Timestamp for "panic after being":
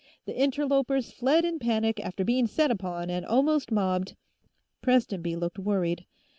1.59-2.47